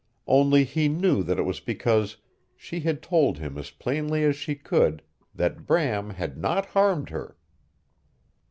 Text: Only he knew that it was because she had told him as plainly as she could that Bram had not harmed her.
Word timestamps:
Only 0.25 0.63
he 0.63 0.87
knew 0.87 1.21
that 1.21 1.37
it 1.37 1.43
was 1.43 1.59
because 1.59 2.17
she 2.55 2.79
had 2.79 3.03
told 3.03 3.37
him 3.37 3.55
as 3.55 3.69
plainly 3.69 4.23
as 4.23 4.35
she 4.35 4.55
could 4.55 5.03
that 5.35 5.67
Bram 5.67 6.09
had 6.09 6.39
not 6.39 6.65
harmed 6.65 7.11
her. 7.11 7.37